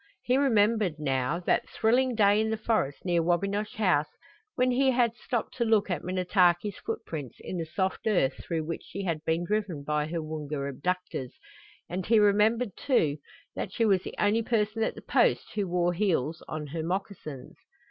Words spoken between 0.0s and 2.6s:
He remembered, now, that thrilling day in the